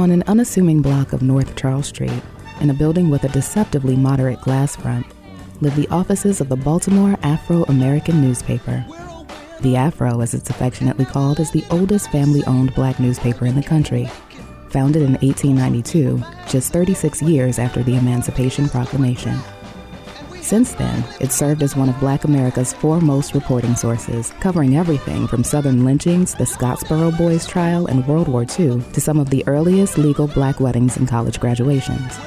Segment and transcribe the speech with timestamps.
[0.00, 2.22] On an unassuming block of North Charles Street,
[2.62, 5.04] in a building with a deceptively moderate glass front,
[5.60, 8.82] live the offices of the Baltimore Afro American newspaper.
[9.60, 13.62] The Afro, as it's affectionately called, is the oldest family owned black newspaper in the
[13.62, 14.08] country.
[14.70, 19.38] Founded in 1892, just 36 years after the Emancipation Proclamation.
[20.50, 25.44] Since then, it served as one of Black America's foremost reporting sources, covering everything from
[25.44, 29.96] Southern lynchings, the Scottsboro Boys trial, and World War II to some of the earliest
[29.96, 32.18] legal black weddings and college graduations.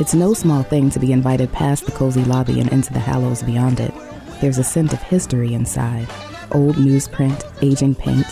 [0.00, 3.44] It's no small thing to be invited past the cozy lobby and into the hallows
[3.44, 3.94] beyond it.
[4.40, 6.08] There's a scent of history inside
[6.50, 8.26] old newsprint, aging paint.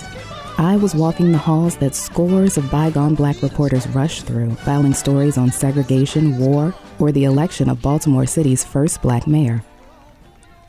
[0.61, 5.39] I was walking the halls that scores of bygone black reporters rushed through, filing stories
[5.39, 9.63] on segregation, war, or the election of Baltimore City's first black mayor.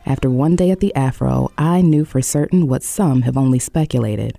[0.06, 4.38] After one day at the Afro, I knew for certain what some have only speculated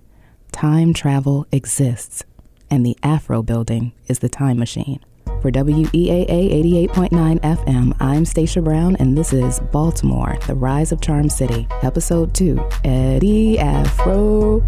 [0.53, 2.23] time travel exists,
[2.69, 5.01] and the Afro building is the time machine.
[5.41, 11.29] For WEAA 88.9 FM, I'm Stacia Brown, and this is Baltimore, The Rise of Charm
[11.29, 14.63] City, Episode 2 Eddie Afro.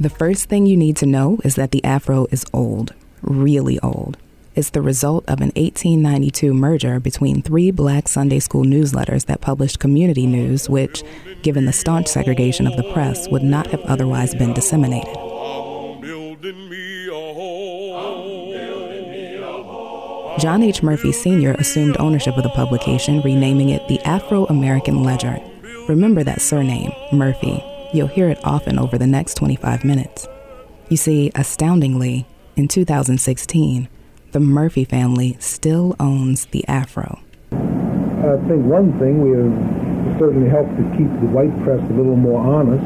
[0.00, 4.16] The first thing you need to know is that the Afro is old, really old.
[4.54, 9.80] It's the result of an 1892 merger between three black Sunday school newsletters that published
[9.80, 11.02] community news, which,
[11.42, 15.16] given the staunch segregation of the press, would not have otherwise been disseminated.
[20.38, 20.80] John H.
[20.80, 21.54] Murphy Sr.
[21.54, 25.40] assumed ownership of the publication, renaming it the Afro American Ledger.
[25.88, 27.64] Remember that surname, Murphy.
[27.92, 30.28] You'll hear it often over the next 25 minutes.
[30.90, 33.88] You see, astoundingly, in 2016,
[34.32, 37.20] the Murphy family still owns the Afro.
[37.50, 42.16] I think one thing we have certainly helped to keep the white press a little
[42.16, 42.84] more honest.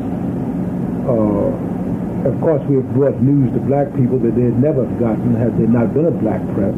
[1.09, 5.35] Uh, of course, we have brought news to black people that they had never gotten
[5.35, 6.75] had there not been a black press.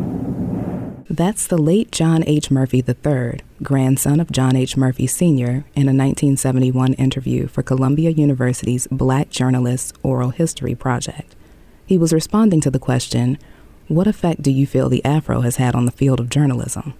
[1.10, 2.50] That's the late John H.
[2.50, 4.76] Murphy III, grandson of John H.
[4.76, 11.34] Murphy Sr., in a 1971 interview for Columbia University's Black Journalists Oral History Project.
[11.84, 13.38] He was responding to the question,
[13.88, 16.94] What effect do you feel the Afro has had on the field of journalism?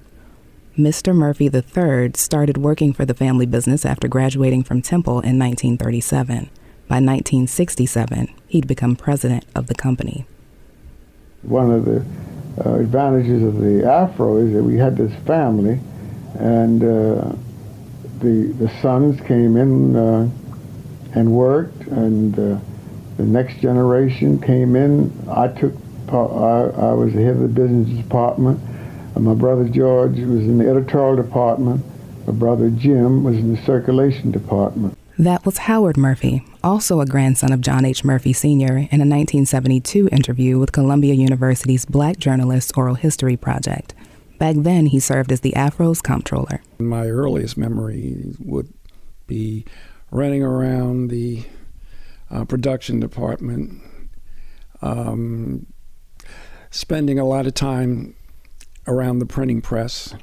[0.77, 1.15] Mr.
[1.15, 6.51] Murphy III started working for the family business after graduating from Temple in 1937.
[6.89, 10.27] By 1967, he'd become president of the company.
[11.43, 12.05] One of the
[12.65, 15.79] uh, advantages of the Afro is that we had this family,
[16.39, 17.33] and uh,
[18.21, 20.29] the the sons came in uh,
[21.15, 22.59] and worked, and uh,
[23.17, 25.13] the next generation came in.
[25.29, 25.75] I took
[26.09, 28.61] I, I was the head of the business department.
[29.19, 31.85] my brother George was in the editorial department.
[32.27, 34.97] My brother Jim was in the circulation department.
[35.19, 38.03] That was Howard Murphy, also a grandson of John H.
[38.03, 43.95] Murphy Sr., in a 1972 interview with Columbia University's Black Journalists Oral History Project.
[44.39, 46.61] Back then, he served as the Afro's comptroller.
[46.79, 48.73] My earliest memory would
[49.27, 49.65] be
[50.11, 51.45] running around the
[52.31, 53.81] uh, production department,
[54.83, 55.67] um,
[56.71, 58.15] spending a lot of time
[58.87, 60.15] around the printing press,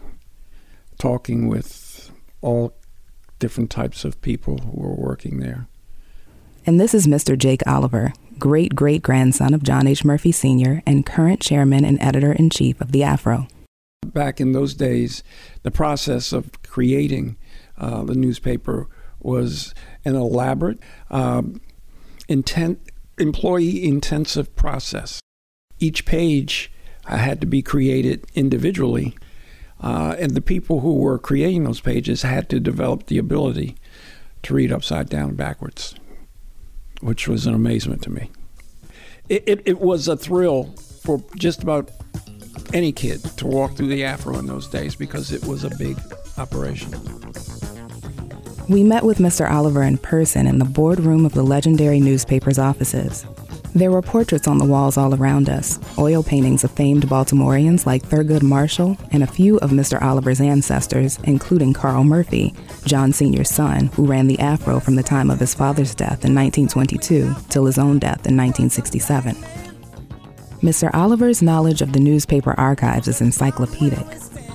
[1.00, 2.12] talking with
[2.42, 2.76] all
[3.40, 5.68] different types of people who were working there.
[6.66, 7.38] And this is Mr.
[7.38, 10.06] Jake Oliver, great great grandson of John H.
[10.06, 10.84] Murphy Sr.
[10.86, 13.48] and current chairman and editor in chief of the Afro.
[14.06, 15.24] Back in those days,
[15.64, 17.38] the process of creating
[17.78, 18.88] uh, the newspaper
[19.20, 19.74] was
[20.04, 20.80] an elaborate,
[21.10, 21.62] um,
[22.28, 22.80] intent,
[23.20, 25.22] employee intensive process.
[25.80, 26.72] Each page
[27.06, 29.16] uh, had to be created individually
[29.82, 33.76] uh, and the people who were creating those pages had to develop the ability
[34.44, 35.96] to read upside down and backwards,
[37.02, 38.30] which was an amazement to me.
[39.28, 41.90] It, it, it was a thrill for just about
[42.74, 45.98] any kid to walk through the Afro in those days because it was a big
[46.38, 46.92] operation.
[48.70, 49.50] We met with Mr.
[49.50, 53.26] Oliver in person in the boardroom of the legendary newspaper's offices.
[53.74, 58.04] There were portraits on the walls all around us, oil paintings of famed Baltimoreans like
[58.04, 60.02] Thurgood Marshall, and a few of Mr.
[60.02, 62.54] Oliver's ancestors, including Carl Murphy,
[62.86, 66.36] John Sr.'s son, who ran the Afro from the time of his father's death in
[66.36, 69.38] 1922 till his own death in 1967.
[70.62, 70.94] Mr.
[70.94, 74.06] Oliver's knowledge of the newspaper archives is encyclopedic.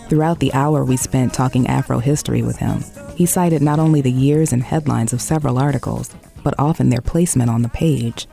[0.08, 2.85] Throughout the hour we spent talking Afro history with him,
[3.17, 6.14] he cited not only the years and headlines of several articles,
[6.44, 8.29] but often their placement on the page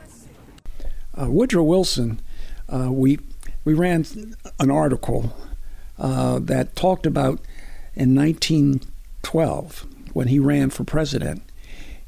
[1.20, 2.20] uh, Woodrow Wilson,
[2.68, 3.18] uh, we
[3.64, 4.04] we ran
[4.60, 5.34] an article
[5.98, 7.40] uh, that talked about
[7.94, 11.42] in 1912 when he ran for president.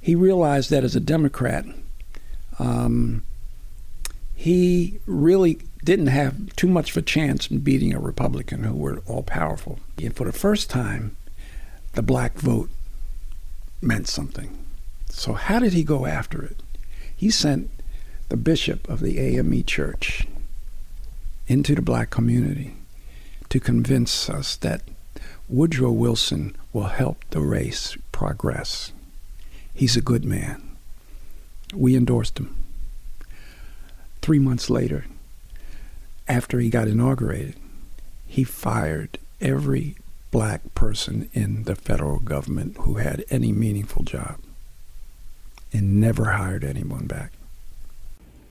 [0.01, 1.65] He realized that as a Democrat,
[2.59, 3.25] um,
[4.37, 9.03] he really didn't have too much of a chance in beating a Republican who were
[9.06, 9.81] all powerful.
[10.00, 11.17] And for the first time,
[11.94, 12.69] the black vote
[13.81, 14.56] meant something.
[15.09, 16.62] So, how did he go after it?
[17.17, 17.71] He sent
[18.29, 20.27] the bishop of the AME church
[21.47, 22.75] into the black community
[23.49, 24.83] to convince us that
[25.49, 28.93] Woodrow Wilson will help the race progress.
[29.73, 30.77] He's a good man.
[31.73, 32.66] We endorsed him.
[34.26, 35.05] Three months later,
[36.26, 37.55] after he got inaugurated,
[38.26, 39.94] he fired every
[40.32, 44.40] black person in the federal government who had any meaningful job
[45.73, 47.34] and never hired anyone back.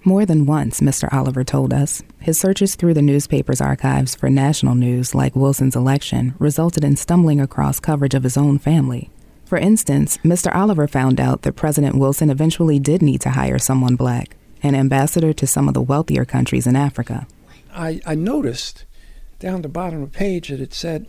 [0.05, 1.11] More than once, Mr.
[1.11, 6.35] Oliver told us, his searches through the newspaper's archives for national news like Wilson's election
[6.39, 9.09] resulted in stumbling across coverage of his own family.
[9.43, 10.55] For instance, Mr.
[10.55, 15.33] Oliver found out that President Wilson eventually did need to hire someone black, an ambassador
[15.33, 17.27] to some of the wealthier countries in Africa.
[17.73, 18.85] I, I noticed
[19.39, 21.07] down the bottom of the page that it said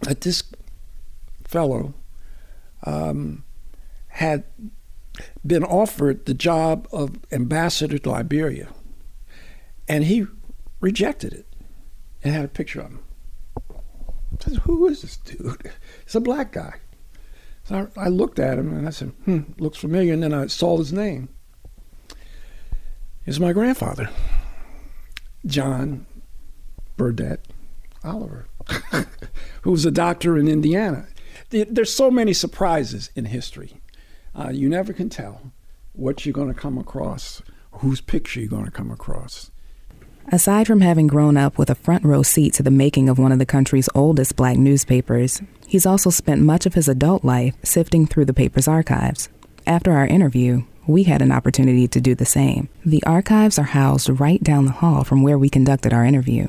[0.00, 0.42] that this
[1.44, 1.94] fellow
[2.84, 3.44] um,
[4.08, 4.44] had
[5.46, 8.68] been offered the job of ambassador to Liberia,
[9.88, 10.26] and he
[10.80, 11.46] rejected it
[12.22, 13.00] and had a picture of him.
[14.40, 15.70] Said, Who is this dude?
[16.02, 16.74] It's a black guy.
[17.64, 20.12] So I, I looked at him and I said, Hmm, looks familiar.
[20.12, 21.28] And then I saw his name.
[23.26, 24.10] It's my grandfather,
[25.46, 26.06] John
[26.96, 27.40] Burdett
[28.02, 28.46] Oliver,
[29.62, 31.06] who was a doctor in Indiana.
[31.50, 33.80] There's so many surprises in history
[34.34, 35.52] uh, you never can tell
[35.92, 37.42] what you're going to come across,
[37.72, 39.50] whose picture you're going to come across.
[40.32, 43.30] Aside from having grown up with a front row seat to the making of one
[43.30, 48.06] of the country's oldest black newspapers, he's also spent much of his adult life sifting
[48.06, 49.28] through the paper's archives.
[49.66, 52.68] After our interview, we had an opportunity to do the same.
[52.84, 56.48] The archives are housed right down the hall from where we conducted our interview.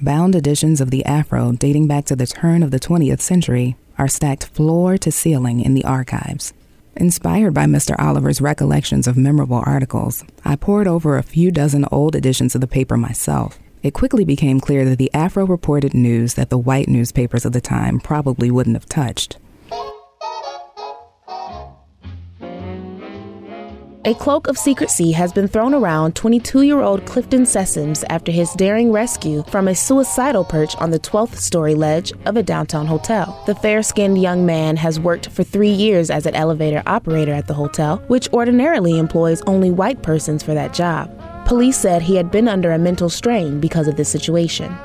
[0.00, 4.08] Bound editions of the Afro dating back to the turn of the 20th century are
[4.08, 6.52] stacked floor to ceiling in the archives.
[6.96, 7.94] Inspired by Mr.
[7.98, 12.66] Oliver's recollections of memorable articles, I pored over a few dozen old editions of the
[12.66, 13.58] paper myself.
[13.82, 17.60] It quickly became clear that the Afro reported news that the white newspapers of the
[17.60, 19.38] time probably wouldn't have touched.
[24.04, 28.52] A cloak of secrecy has been thrown around 22 year old Clifton Sessoms after his
[28.54, 33.40] daring rescue from a suicidal perch on the 12th story ledge of a downtown hotel.
[33.46, 37.46] The fair skinned young man has worked for three years as an elevator operator at
[37.46, 41.08] the hotel, which ordinarily employs only white persons for that job.
[41.46, 44.76] Police said he had been under a mental strain because of this situation.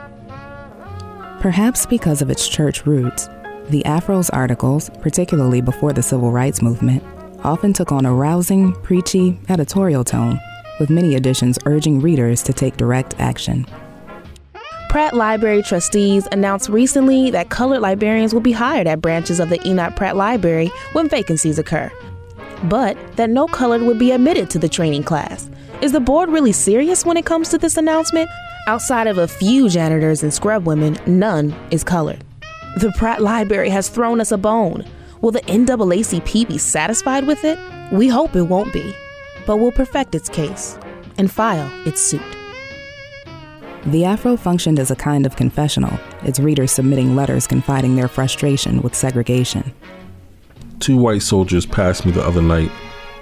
[1.39, 3.27] Perhaps because of its church roots,
[3.69, 7.03] the Afro's articles, particularly before the civil rights movement,
[7.43, 10.39] often took on a rousing, preachy, editorial tone,
[10.79, 13.65] with many editions urging readers to take direct action.
[14.89, 19.65] Pratt Library trustees announced recently that colored librarians will be hired at branches of the
[19.67, 21.91] Enoch Pratt Library when vacancies occur,
[22.63, 25.49] but that no colored would be admitted to the training class.
[25.81, 28.29] Is the board really serious when it comes to this announcement?
[28.67, 32.23] Outside of a few janitors and scrub women, none is colored.
[32.77, 34.85] The Pratt Library has thrown us a bone.
[35.21, 37.57] Will the NAACP be satisfied with it?
[37.91, 38.95] We hope it won't be,
[39.45, 40.77] but will perfect its case
[41.17, 42.21] and file its suit.
[43.87, 48.81] The Afro functioned as a kind of confessional, its readers submitting letters confiding their frustration
[48.81, 49.73] with segregation.
[50.79, 52.71] Two white soldiers passed me the other night,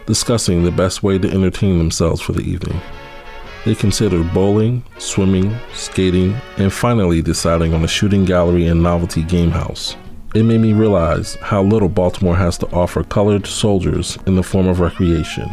[0.06, 2.82] discussing the best way to entertain themselves for the evening.
[3.64, 9.52] They considered bowling, swimming, skating, and finally deciding on a shooting gallery and novelty game
[9.52, 9.96] house
[10.36, 14.68] it made me realize how little Baltimore has to offer colored soldiers in the form
[14.68, 15.50] of recreation.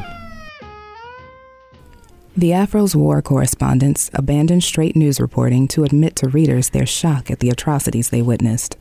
[2.37, 7.39] The Afro's war correspondents abandoned straight news reporting to admit to readers their shock at
[7.39, 8.77] the atrocities they witnessed.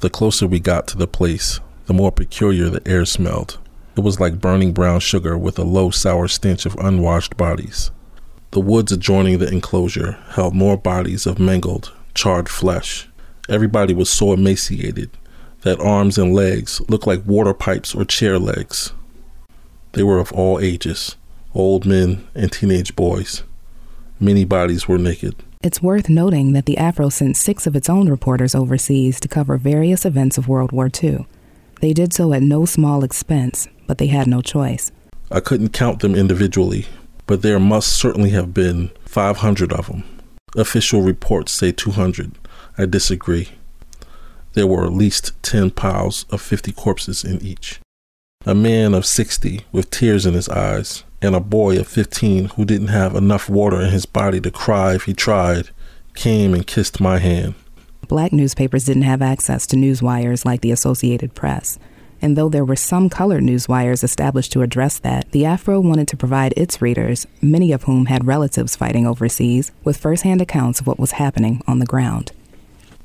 [0.00, 3.58] The closer we got to the place, the more peculiar the air smelled.
[3.96, 7.90] It was like burning brown sugar with a low, sour stench of unwashed bodies.
[8.50, 13.08] The woods adjoining the enclosure held more bodies of mangled, charred flesh.
[13.48, 15.10] Everybody was so emaciated,
[15.62, 18.92] that arms and legs looked like water pipes or chair legs.
[19.92, 21.16] They were of all ages
[21.54, 23.42] old men and teenage boys.
[24.20, 25.34] Many bodies were naked.
[25.62, 29.58] It's worth noting that the Afro sent six of its own reporters overseas to cover
[29.58, 31.26] various events of World War II.
[31.80, 34.92] They did so at no small expense, but they had no choice.
[35.30, 36.86] I couldn't count them individually,
[37.26, 40.04] but there must certainly have been 500 of them.
[40.56, 42.32] Official reports say 200.
[42.78, 43.48] I disagree.
[44.52, 47.80] There were at least 10 piles of 50 corpses in each.
[48.46, 52.64] A man of 60 with tears in his eyes, and a boy of 15 who
[52.64, 55.68] didn't have enough water in his body to cry if he tried,
[56.14, 57.54] came and kissed my hand.
[58.08, 61.78] Black newspapers didn't have access to news wires like the Associated Press.
[62.22, 66.08] And though there were some colored news wires established to address that, the Afro wanted
[66.08, 70.86] to provide its readers, many of whom had relatives fighting overseas, with firsthand accounts of
[70.86, 72.32] what was happening on the ground.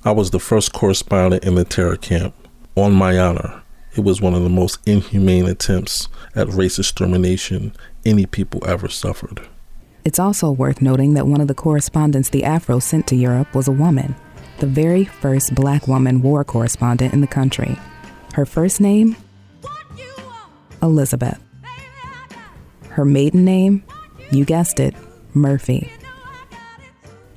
[0.06, 2.36] I was the first correspondent in the terror camp.
[2.76, 3.64] On my honor,
[3.96, 7.74] it was one of the most inhumane attempts at race extermination
[8.06, 9.42] any people ever suffered.
[10.04, 13.68] It's also worth noting that one of the correspondents the Afro sent to Europe was
[13.68, 14.16] a woman,
[14.60, 17.76] the very first black woman war correspondent in the country.
[18.36, 19.16] Her first name?
[20.84, 21.42] Elizabeth.
[22.90, 23.84] Her maiden name?
[24.30, 24.94] You guessed it,
[25.34, 25.92] Murphy.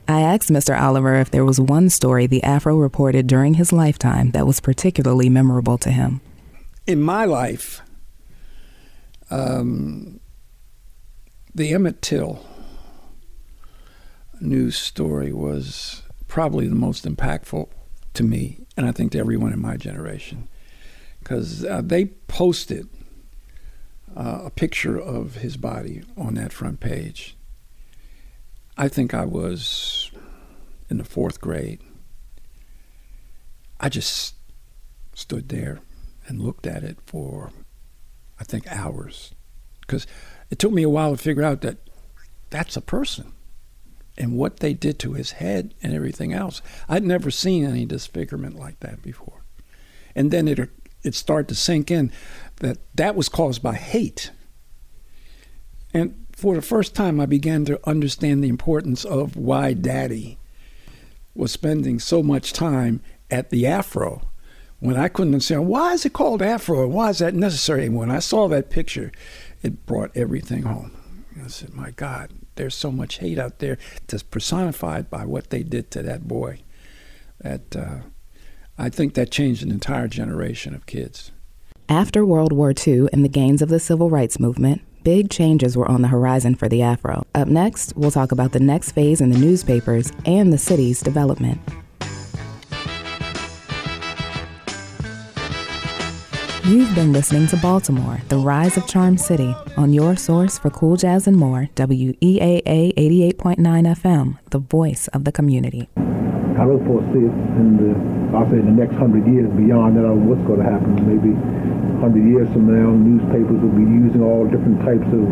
[0.08, 0.78] I asked Mr.
[0.80, 5.28] Oliver if there was one story the Afro reported during his lifetime that was particularly
[5.28, 6.22] memorable to him.
[6.86, 7.82] In my life,
[9.30, 10.18] um,
[11.54, 12.42] the Emmett Till
[14.40, 17.68] news story was probably the most impactful
[18.14, 20.48] to me, and I think to everyone in my generation
[21.18, 22.88] because uh, they posted
[24.16, 27.36] uh, a picture of his body on that front page.
[28.80, 30.12] I think I was
[30.88, 31.80] in the fourth grade.
[33.80, 34.36] I just
[35.14, 35.80] stood there
[36.28, 37.50] and looked at it for,
[38.38, 39.34] I think, hours.
[39.80, 40.06] Because
[40.48, 41.78] it took me a while to figure out that
[42.50, 43.32] that's a person
[44.16, 46.62] and what they did to his head and everything else.
[46.88, 49.42] I'd never seen any disfigurement like that before.
[50.14, 50.70] And then it
[51.02, 52.12] it started to sink in
[52.56, 54.30] that that was caused by hate.
[55.92, 60.38] And for the first time, I began to understand the importance of why Daddy
[61.34, 64.22] was spending so much time at the Afro
[64.78, 67.86] when I couldn't understand why is it called Afro and why is that necessary.
[67.86, 69.10] And when I saw that picture,
[69.62, 70.92] it brought everything home.
[71.44, 73.76] I said, "My God, there's so much hate out there
[74.06, 76.60] that's personified by what they did to that boy."
[77.40, 77.98] That uh,
[78.78, 81.32] I think that changed an entire generation of kids.
[81.88, 85.88] After World War II and the gains of the civil rights movement, big changes were
[85.88, 87.24] on the horizon for the Afro.
[87.34, 91.58] Up next, we'll talk about the next phase in the newspapers and the city's development.
[96.66, 100.98] You've been listening to Baltimore, the rise of Charm City, on your source for cool
[100.98, 105.88] jazz and more, WEAA 88.9 FM, the voice of the community.
[106.58, 107.94] I don't foresee it in the,
[108.36, 110.66] I'll say, in the next hundred years beyond that, I don't know what's going to
[110.66, 110.90] happen.
[111.06, 111.30] Maybe
[112.02, 115.22] hundred years from now, newspapers will be using all different types of,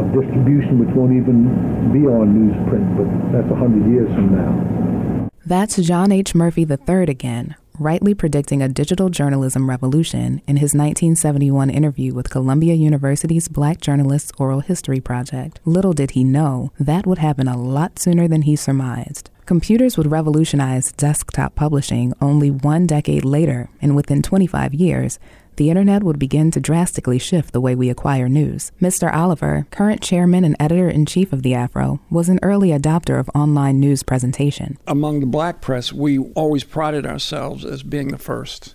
[0.00, 1.44] of distribution, which won't even
[1.92, 2.88] be on newsprint.
[2.96, 5.28] But that's hundred years from now.
[5.44, 6.34] That's John H.
[6.34, 12.74] Murphy III again, rightly predicting a digital journalism revolution in his 1971 interview with Columbia
[12.74, 15.60] University's Black Journalists Oral History Project.
[15.64, 19.30] Little did he know that would happen a lot sooner than he surmised.
[19.46, 25.18] Computers would revolutionize desktop publishing only one decade later, and within 25 years,
[25.60, 28.72] the internet would begin to drastically shift the way we acquire news.
[28.80, 29.12] Mr.
[29.12, 33.28] Oliver, current chairman and editor in chief of the Afro, was an early adopter of
[33.34, 34.78] online news presentation.
[34.86, 38.74] Among the black press, we always prided ourselves as being the first.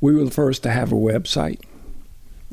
[0.00, 1.60] We were the first to have a website.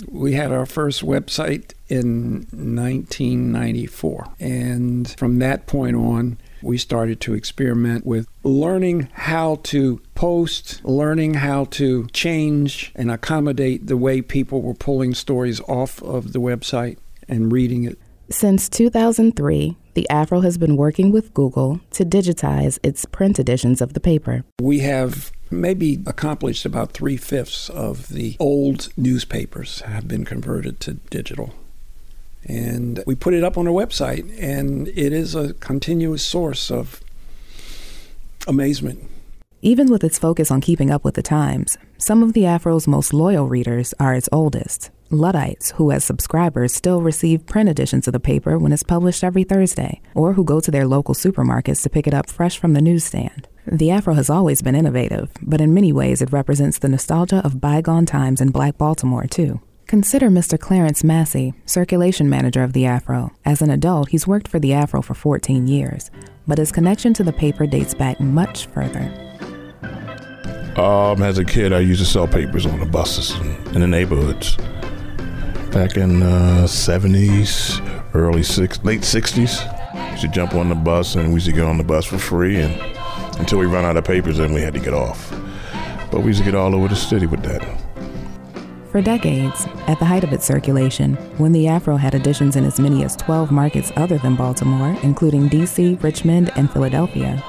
[0.08, 4.28] We had our first website in 1994.
[4.40, 11.36] And from that point on, we started to experiment with learning how to post, learning
[11.36, 16.98] how to change and accommodate the way people were pulling stories off of the website
[17.28, 17.98] and reading it.
[18.32, 23.94] Since 2003, the Afro has been working with Google to digitize its print editions of
[23.94, 24.44] the paper.
[24.62, 30.94] We have maybe accomplished about three fifths of the old newspapers have been converted to
[30.94, 31.54] digital.
[32.50, 37.00] And we put it up on our website, and it is a continuous source of
[38.48, 39.08] amazement.
[39.62, 43.14] Even with its focus on keeping up with the times, some of the Afro's most
[43.14, 48.20] loyal readers are its oldest, Luddites, who as subscribers still receive print editions of the
[48.20, 52.08] paper when it's published every Thursday, or who go to their local supermarkets to pick
[52.08, 53.48] it up fresh from the newsstand.
[53.68, 57.62] The Afro has always been innovative, but in many ways it represents the nostalgia of
[57.62, 59.62] bygone times in black Baltimore, too.
[59.90, 60.60] Consider Mr.
[60.60, 63.32] Clarence Massey, circulation manager of the Afro.
[63.44, 66.12] As an adult, he's worked for the Afro for 14 years,
[66.48, 69.12] but his connection to the paper dates back much further.
[70.78, 73.32] Um, as a kid, I used to sell papers on the buses
[73.74, 74.58] in the neighborhoods.
[75.72, 80.76] Back in the uh, 70s, early six, late 60s, we used to jump on the
[80.76, 82.80] bus and we used to get on the bus for free and
[83.40, 85.32] until we run out of papers, then we had to get off.
[86.12, 87.89] But we used to get all over the city with that.
[88.90, 92.80] For decades, at the height of its circulation, when the Afro had editions in as
[92.80, 97.44] many as 12 markets other than Baltimore, including DC, Richmond, and Philadelphia,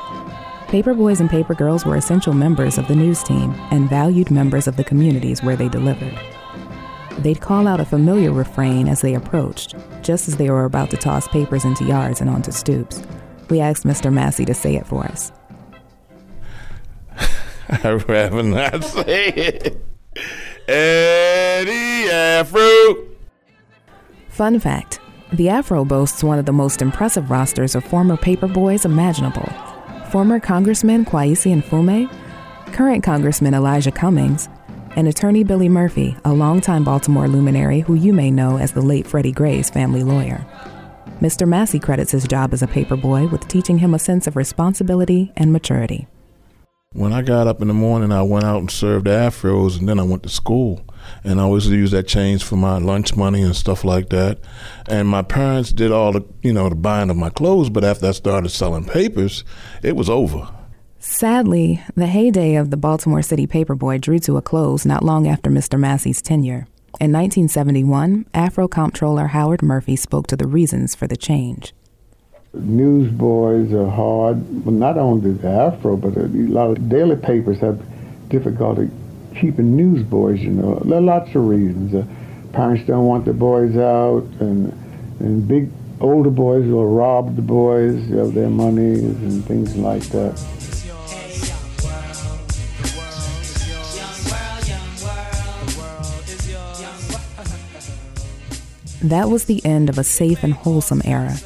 [0.68, 4.66] paper boys and paper girls were essential members of the news team and valued members
[4.66, 6.14] of the communities where they delivered.
[7.20, 10.98] They'd call out a familiar refrain as they approached, just as they were about to
[10.98, 13.02] toss papers into yards and onto stoops.
[13.48, 14.12] We asked Mr.
[14.12, 15.32] Massey to say it for us.
[17.70, 19.89] I'd rather not say it.
[20.72, 23.04] Eddie Afro.
[24.28, 25.00] Fun fact
[25.32, 29.48] the Afro boasts one of the most impressive rosters of former paperboys imaginable.
[30.12, 32.08] Former Congressman Kweisi Mfume,
[32.72, 34.48] current Congressman Elijah Cummings,
[34.94, 39.08] and attorney Billy Murphy, a longtime Baltimore luminary who you may know as the late
[39.08, 40.46] Freddie Gray's family lawyer.
[41.20, 41.48] Mr.
[41.48, 45.52] Massey credits his job as a paperboy with teaching him a sense of responsibility and
[45.52, 46.06] maturity.
[46.92, 50.00] When I got up in the morning, I went out and served afros, and then
[50.00, 50.84] I went to school.
[51.22, 54.40] And I always used that change for my lunch money and stuff like that.
[54.88, 57.70] And my parents did all the, you know, the buying of my clothes.
[57.70, 59.44] But after I started selling papers,
[59.84, 60.48] it was over.
[60.98, 65.48] Sadly, the heyday of the Baltimore City Paperboy drew to a close not long after
[65.48, 65.78] Mr.
[65.78, 66.66] Massey's tenure.
[66.98, 71.72] In 1971, Afro Comptroller Howard Murphy spoke to the reasons for the change.
[72.52, 77.80] Newsboys are hard, well, not only the Afro, but a lot of daily papers have
[78.28, 78.90] difficulty
[79.36, 80.80] keeping newsboys, you know.
[80.84, 81.94] There are lots of reasons.
[81.94, 82.04] Uh,
[82.52, 84.72] parents don't want the boys out, and,
[85.20, 90.36] and big older boys will rob the boys of their money and things like that.
[99.02, 101.36] That was the end of a safe and wholesome era.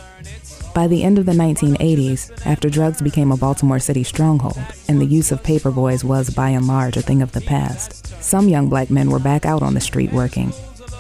[0.75, 5.07] By the end of the 1980s, after drugs became a Baltimore City stronghold and the
[5.07, 8.91] use of paperboys was by and large a thing of the past, some young black
[8.91, 10.53] men were back out on the street working.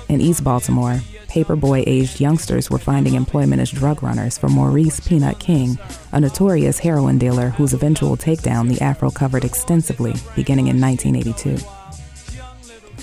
[0.08, 5.40] In East Baltimore, paperboy aged youngsters were finding employment as drug runners for Maurice Peanut
[5.40, 5.76] King,
[6.12, 11.58] a notorious heroin dealer whose eventual takedown the Afro covered extensively beginning in 1982.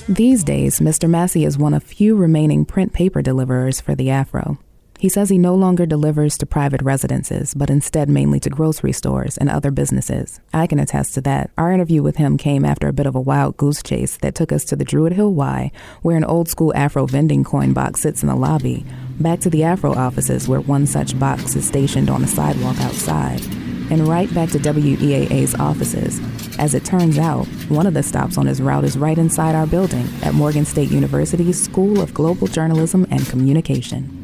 [0.08, 1.10] These days, Mr.
[1.10, 4.58] Massey is one of few remaining print paper deliverers for the Afro.
[5.02, 9.36] He says he no longer delivers to private residences, but instead mainly to grocery stores
[9.36, 10.40] and other businesses.
[10.54, 11.50] I can attest to that.
[11.58, 14.52] Our interview with him came after a bit of a wild goose chase that took
[14.52, 15.72] us to the Druid Hill Y,
[16.04, 18.86] where an old school Afro vending coin box sits in the lobby,
[19.20, 23.42] back to the Afro offices, where one such box is stationed on the sidewalk outside,
[23.90, 26.22] and right back to WEAA's offices.
[26.60, 29.66] As it turns out, one of the stops on his route is right inside our
[29.66, 34.20] building at Morgan State University's School of Global Journalism and Communication.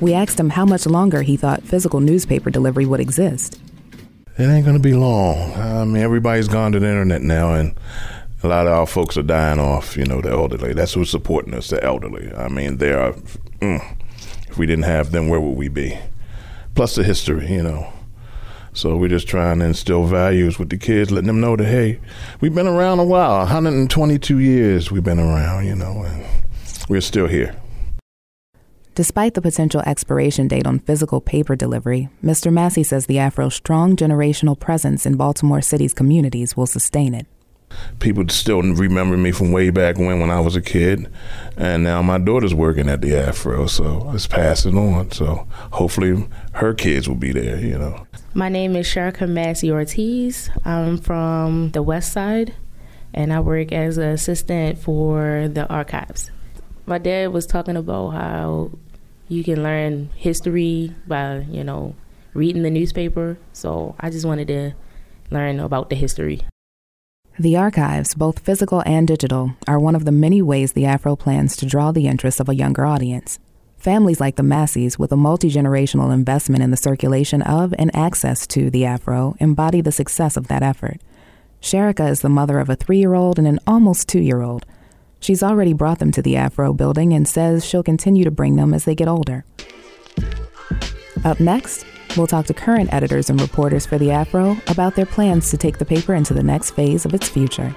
[0.00, 3.60] We asked him how much longer he thought physical newspaper delivery would exist.
[4.36, 5.52] It ain't gonna be long.
[5.54, 7.74] I mean, everybody's gone to the internet now, and
[8.44, 9.96] a lot of our folks are dying off.
[9.96, 10.72] You know, the elderly.
[10.72, 12.32] That's who's supporting us, the elderly.
[12.32, 13.14] I mean, they are.
[13.60, 13.96] Mm,
[14.48, 15.98] if we didn't have them, where would we be?
[16.76, 17.92] Plus the history, you know.
[18.72, 21.98] So we're just trying to instill values with the kids, letting them know that hey,
[22.40, 23.38] we've been around a while.
[23.38, 26.24] 122 years we've been around, you know, and
[26.88, 27.56] we're still here.
[28.98, 32.52] Despite the potential expiration date on physical paper delivery, Mr.
[32.52, 37.24] Massey says the Afro's strong generational presence in Baltimore City's communities will sustain it.
[38.00, 41.08] People still remember me from way back when, when I was a kid,
[41.56, 45.12] and now my daughter's working at the Afro, so it's passing on.
[45.12, 47.60] So hopefully, her kids will be there.
[47.60, 48.04] You know.
[48.34, 50.50] My name is Sherika Massey Ortiz.
[50.64, 52.52] I'm from the West Side,
[53.14, 56.32] and I work as an assistant for the archives.
[56.84, 58.70] My dad was talking about how
[59.28, 61.94] you can learn history by you know
[62.34, 63.38] reading the newspaper.
[63.52, 64.72] So I just wanted to
[65.30, 66.40] learn about the history.
[67.38, 71.56] The archives, both physical and digital, are one of the many ways the Afro plans
[71.56, 73.38] to draw the interest of a younger audience.
[73.76, 78.44] Families like the Masseys, with a multi generational investment in the circulation of and access
[78.48, 81.00] to the Afro, embody the success of that effort.
[81.62, 84.66] Sherika is the mother of a three year old and an almost two year old.
[85.20, 88.72] She's already brought them to the Afro building and says she'll continue to bring them
[88.72, 89.44] as they get older.
[91.24, 91.84] Up next,
[92.16, 95.78] We'll talk to current editors and reporters for the Afro about their plans to take
[95.78, 97.74] the paper into the next phase of its future.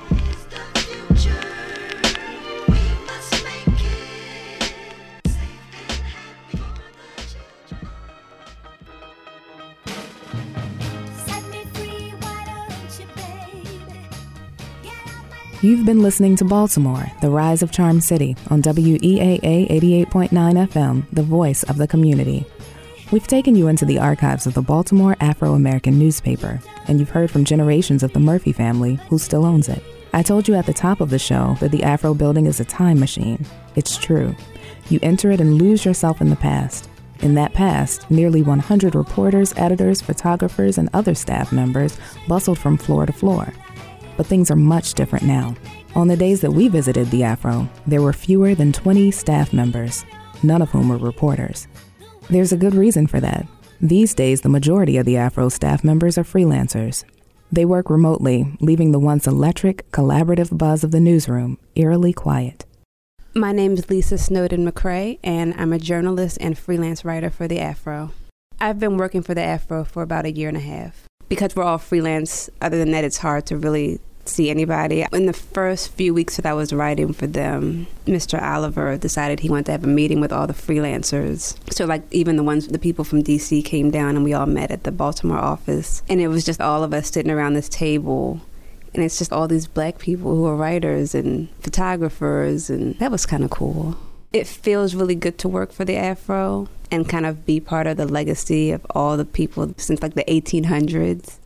[15.63, 21.21] You've been listening to Baltimore, the Rise of Charm City on WEAA 88.9 FM, the
[21.21, 22.47] voice of the community.
[23.12, 27.30] We've taken you into the archives of the Baltimore Afro American newspaper, and you've heard
[27.30, 29.84] from generations of the Murphy family who still owns it.
[30.13, 32.65] I told you at the top of the show that the Afro building is a
[32.65, 33.45] time machine.
[33.76, 34.36] It's true.
[34.89, 36.89] You enter it and lose yourself in the past.
[37.19, 43.06] In that past, nearly 100 reporters, editors, photographers, and other staff members bustled from floor
[43.06, 43.54] to floor.
[44.17, 45.56] But things are much different now.
[45.95, 50.06] On the days that we visited the Afro, there were fewer than 20 staff members,
[50.43, 51.67] none of whom were reporters.
[52.30, 53.45] There's a good reason for that.
[53.82, 57.04] These days, the majority of the Afro staff members are freelancers.
[57.52, 62.65] They work remotely, leaving the once electric, collaborative buzz of the newsroom eerily quiet.
[63.34, 67.60] My name is Lisa Snowden McCray, and I'm a journalist and freelance writer for the
[67.60, 68.12] Afro.
[68.60, 71.08] I've been working for the Afro for about a year and a half.
[71.31, 75.05] Because we're all freelance, other than that, it's hard to really see anybody.
[75.13, 78.41] In the first few weeks that I was writing for them, Mr.
[78.41, 81.55] Oliver decided he wanted to have a meeting with all the freelancers.
[81.73, 84.71] So, like, even the ones, the people from DC came down and we all met
[84.71, 86.03] at the Baltimore office.
[86.09, 88.41] And it was just all of us sitting around this table.
[88.93, 92.69] And it's just all these black people who are writers and photographers.
[92.69, 93.95] And that was kind of cool.
[94.33, 97.97] It feels really good to work for the Afro and kind of be part of
[97.97, 101.37] the legacy of all the people since like the 1800s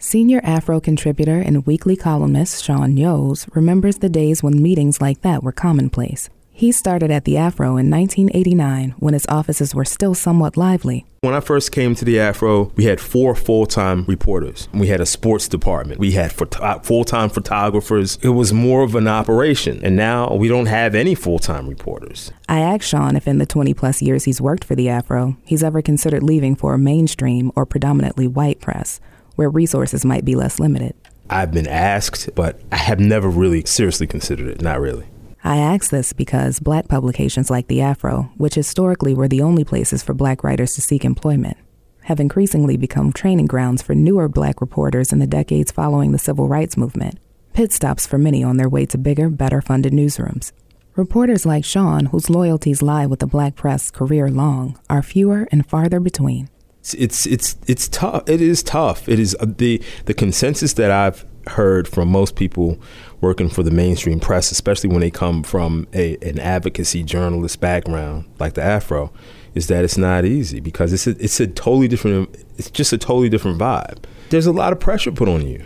[0.00, 5.44] Senior Afro contributor and weekly columnist Sean Yoes remembers the days when meetings like that
[5.44, 6.28] were commonplace.
[6.54, 11.06] He started at the Afro in 1989 when its offices were still somewhat lively.
[11.22, 14.68] When I first came to the Afro, we had four full time reporters.
[14.72, 15.98] We had a sports department.
[15.98, 18.18] We had uh, full time photographers.
[18.22, 19.80] It was more of an operation.
[19.82, 22.30] And now we don't have any full time reporters.
[22.48, 25.62] I asked Sean if in the 20 plus years he's worked for the Afro, he's
[25.62, 29.00] ever considered leaving for a mainstream or predominantly white press
[29.36, 30.94] where resources might be less limited?
[31.30, 34.60] I've been asked, but I have never really seriously considered it.
[34.60, 35.06] Not really.
[35.44, 40.00] I ask this because black publications like The Afro, which historically were the only places
[40.00, 41.56] for black writers to seek employment,
[42.04, 46.46] have increasingly become training grounds for newer black reporters in the decades following the civil
[46.46, 47.18] rights movement,
[47.54, 50.52] pit stops for many on their way to bigger, better funded newsrooms.
[50.94, 55.66] Reporters like Sean, whose loyalties lie with the black press career long, are fewer and
[55.66, 56.48] farther between
[56.94, 58.28] it's it's it's tough.
[58.28, 59.08] It is tough.
[59.08, 62.78] It is uh, the the consensus that I've heard from most people
[63.20, 68.24] working for the mainstream press, especially when they come from a, an advocacy journalist background
[68.38, 69.12] like the Afro,
[69.54, 72.34] is that it's not easy because it's a, it's a totally different.
[72.58, 74.04] It's just a totally different vibe.
[74.30, 75.64] There's a lot of pressure put on you.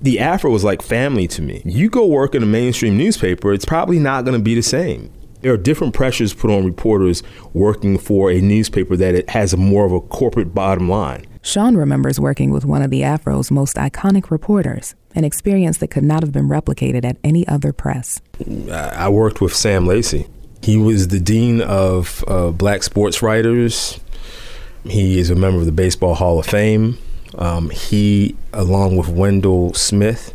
[0.00, 1.62] The Afro was like family to me.
[1.64, 5.12] You go work in a mainstream newspaper, it's probably not going to be the same
[5.40, 7.22] there are different pressures put on reporters
[7.52, 11.26] working for a newspaper that it has more of a corporate bottom line.
[11.42, 16.04] Sean remembers working with one of the Afro's most iconic reporters, an experience that could
[16.04, 18.20] not have been replicated at any other press.
[18.70, 20.26] I worked with Sam Lacy.
[20.62, 23.98] He was the dean of uh, black sports writers.
[24.84, 26.98] He is a member of the Baseball Hall of Fame.
[27.36, 30.34] Um, he, along with Wendell Smith,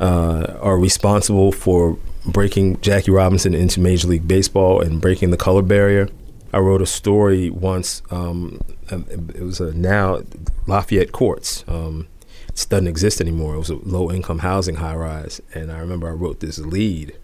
[0.00, 5.62] uh, are responsible for breaking Jackie Robinson into Major League Baseball and breaking the color
[5.62, 6.08] barrier.
[6.52, 8.02] I wrote a story once.
[8.10, 10.22] Um, it was a now
[10.66, 11.64] Lafayette Courts.
[11.68, 12.08] Um,
[12.48, 13.54] it doesn't exist anymore.
[13.54, 17.16] It was a low income housing high rise, and I remember I wrote this lead,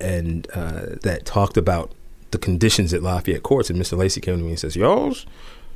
[0.00, 1.92] and uh, that talked about
[2.30, 3.70] the conditions at Lafayette Courts.
[3.70, 3.96] And Mr.
[3.96, 5.24] Lacy came to me and says, "Yours,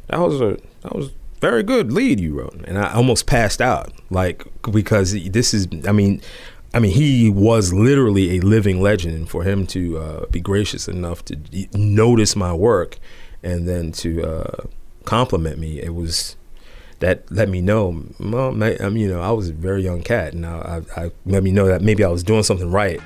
[0.09, 3.93] that was a that was very good lead you wrote." And I almost passed out,
[4.11, 5.69] like because this is.
[5.87, 6.21] I mean,
[6.75, 10.89] I mean, he was literally a living legend, and for him to uh, be gracious
[10.89, 11.39] enough to
[11.73, 12.99] notice my work
[13.45, 14.65] and then to uh,
[15.05, 16.35] compliment me, it was
[16.99, 18.03] that let me know.
[18.19, 21.11] Well, I mean, you know, I was a very young cat, and I, I, I
[21.27, 23.01] let me know that maybe I was doing something right.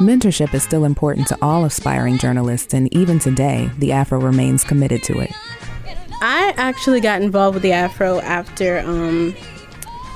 [0.00, 5.04] Mentorship is still important to all aspiring journalists, and even today, the Afro remains committed
[5.04, 5.30] to it.
[6.20, 9.36] I actually got involved with the Afro after um,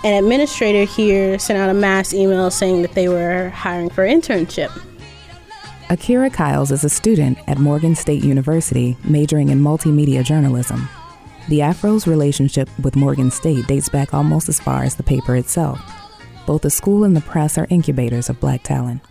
[0.05, 4.71] an administrator here sent out a mass email saying that they were hiring for internship.
[5.91, 10.89] Akira Kyles is a student at Morgan State University majoring in multimedia journalism.
[11.49, 15.81] The Afro's relationship with Morgan State dates back almost as far as the paper itself.
[16.47, 19.03] Both the school and the press are incubators of black talent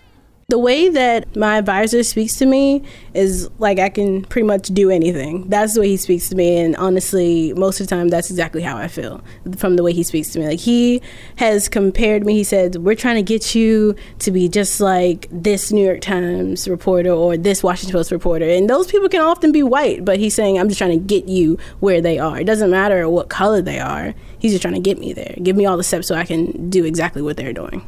[0.49, 2.81] the way that my advisor speaks to me
[3.13, 5.49] is like I can pretty much do anything.
[5.49, 8.61] That's the way he speaks to me, and honestly, most of the time, that's exactly
[8.61, 9.21] how I feel
[9.57, 10.47] from the way he speaks to me.
[10.47, 11.01] Like he
[11.35, 12.33] has compared me.
[12.33, 16.69] He said, "We're trying to get you to be just like this New York Times
[16.69, 20.05] reporter or this Washington Post reporter," and those people can often be white.
[20.05, 22.39] But he's saying, "I'm just trying to get you where they are.
[22.39, 24.15] It doesn't matter what color they are.
[24.39, 25.35] He's just trying to get me there.
[25.43, 27.81] Give me all the steps so I can do exactly what they're doing."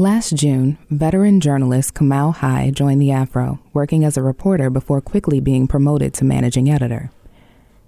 [0.00, 5.40] Last June, veteran journalist Kamau High joined the Afro, working as a reporter before quickly
[5.40, 7.10] being promoted to managing editor.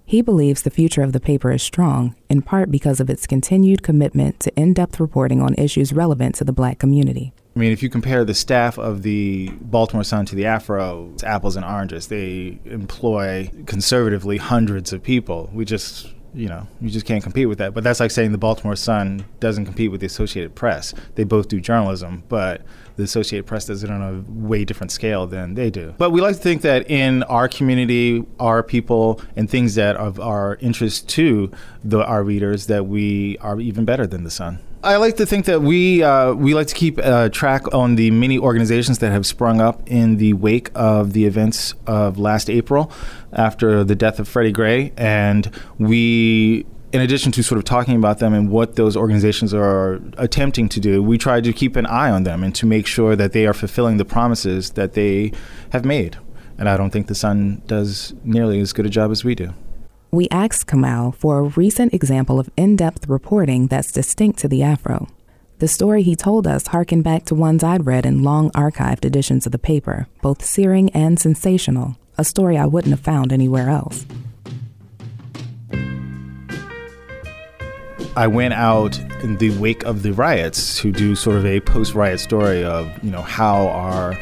[0.06, 3.84] He believes the future of the paper is strong, in part because of its continued
[3.84, 7.32] commitment to in depth reporting on issues relevant to the black community.
[7.54, 11.22] I mean, if you compare the staff of the Baltimore Sun to the Afro, it's
[11.22, 12.08] apples and oranges.
[12.08, 15.48] They employ conservatively hundreds of people.
[15.52, 17.74] We just you know, you just can't compete with that.
[17.74, 20.94] But that's like saying the Baltimore Sun doesn't compete with the Associated Press.
[21.14, 22.62] They both do journalism, but
[22.96, 25.94] the Associated Press does it on a way different scale than they do.
[25.98, 30.10] But we like to think that in our community, our people, and things that are
[30.10, 31.50] of our interest to
[31.84, 34.58] the, our readers, that we are even better than the Sun.
[34.82, 38.10] I like to think that we uh, we like to keep uh, track on the
[38.10, 42.90] many organizations that have sprung up in the wake of the events of last April,
[43.30, 46.66] after the death of Freddie Gray, and we.
[46.92, 50.80] In addition to sort of talking about them and what those organizations are attempting to
[50.80, 53.46] do, we try to keep an eye on them and to make sure that they
[53.46, 55.30] are fulfilling the promises that they
[55.70, 56.18] have made.
[56.58, 59.54] And I don't think the Sun does nearly as good a job as we do
[60.10, 64.62] we asked Kamau for a recent example of in depth reporting that's distinct to the
[64.62, 65.08] Afro.
[65.58, 69.46] The story he told us harkened back to ones I'd read in long archived editions
[69.46, 74.04] of the paper, both searing and sensational, a story I wouldn't have found anywhere else.
[78.16, 81.94] I went out in the wake of the riots to do sort of a post
[81.94, 84.18] riot story of, you know, how our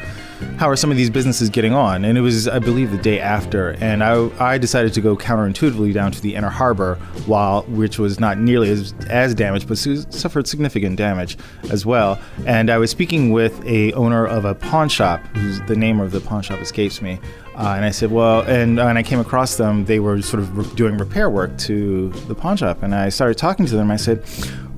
[0.59, 2.05] how are some of these businesses getting on?
[2.05, 5.93] And it was, I believe, the day after, and I, I decided to go counterintuitively
[5.93, 6.97] down to the Inner Harbor,
[7.27, 11.39] while which was not nearly as, as damaged, but suffered significant damage
[11.71, 12.21] as well.
[12.47, 16.13] And I was speaking with a owner of a pawn shop, whose the name of
[16.13, 17.19] the pawn shop escapes me.
[17.57, 20.57] Uh, and I said, well, and when I came across them, they were sort of
[20.57, 23.91] re- doing repair work to the pawn shop, and I started talking to them.
[23.91, 24.25] I said,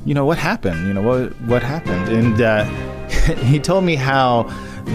[0.06, 0.86] you know, what happened?
[0.86, 2.08] You know, what what happened?
[2.08, 2.64] And uh,
[3.44, 4.44] he told me how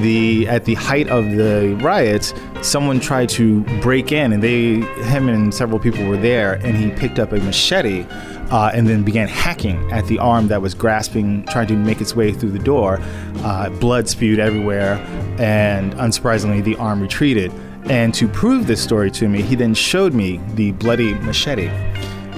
[0.02, 5.30] the at the height of the riots, someone tried to break in, and they, him
[5.30, 8.06] and several people were there, and he picked up a machete.
[8.52, 12.16] Uh, and then began hacking at the arm that was grasping, trying to make its
[12.16, 13.00] way through the door.
[13.38, 14.98] Uh, blood spewed everywhere,
[15.40, 17.52] and unsurprisingly, the arm retreated.
[17.86, 21.72] And to prove this story to me, he then showed me the bloody machete.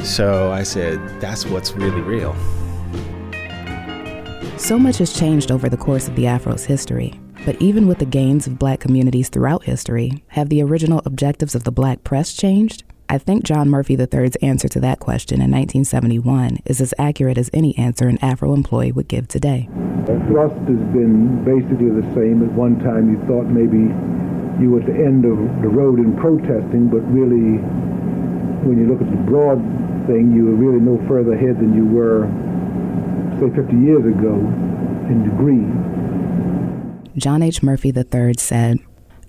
[0.01, 2.33] So I said, that's what's really real.
[4.57, 7.19] So much has changed over the course of the Afro's history.
[7.47, 11.63] But even with the gains of black communities throughout history, have the original objectives of
[11.63, 12.83] the black press changed?
[13.07, 17.49] I think John Murphy III's answer to that question in 1971 is as accurate as
[17.53, 19.69] any answer an Afro employee would give today.
[20.07, 22.43] The thrust has been basically the same.
[22.43, 23.95] At one time, you thought maybe
[24.61, 27.63] you were at the end of the road in protesting, but really,
[28.67, 29.63] when you look at the broad
[30.05, 32.27] thing, you were really no further ahead than you were,
[33.39, 34.35] say, 50 years ago
[35.07, 35.63] in degree.
[37.17, 37.63] John H.
[37.63, 38.77] Murphy III said,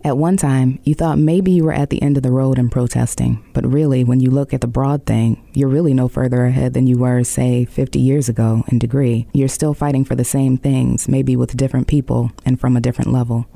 [0.05, 2.69] At one time, you thought maybe you were at the end of the road in
[2.69, 6.75] protesting, but really, when you look at the broad thing, you're really no further ahead
[6.75, 9.27] than you were, say, 50 years ago in degree.
[9.33, 13.11] You're still fighting for the same things, maybe with different people and from a different
[13.11, 13.47] level.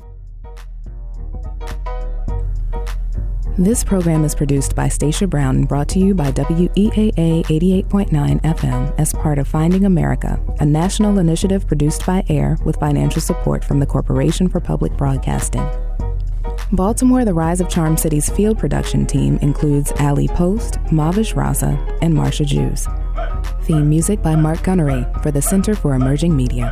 [3.57, 8.99] This program is produced by Stacia Brown and brought to you by WEAA 88.9 FM
[8.99, 13.79] as part of Finding America, a national initiative produced by AIR with financial support from
[13.79, 15.69] the Corporation for Public Broadcasting.
[16.71, 22.11] Baltimore The Rise of Charm City's field production team includes Ali Post, Mavish Raza, and
[22.11, 22.87] Marsha Jews.
[23.65, 26.71] Theme music by Mark Gunnery for the Center for Emerging Media.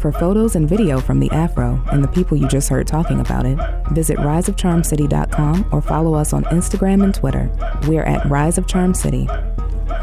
[0.00, 3.46] For photos and video from the Afro and the people you just heard talking about
[3.46, 3.58] it,
[3.92, 7.50] visit riseofcharmcity.com or follow us on Instagram and Twitter.
[7.88, 9.28] We're at Rise of Charm City.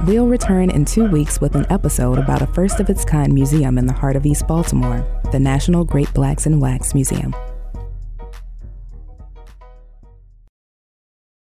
[0.05, 3.77] We'll return in two weeks with an episode about a first of its kind museum
[3.77, 7.33] in the heart of East Baltimore, the National Great Blacks in Wax Museum.